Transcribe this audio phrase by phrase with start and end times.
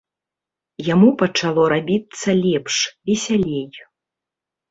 [0.93, 2.75] Яму пачало рабіцца лепш,
[3.09, 3.67] весялей.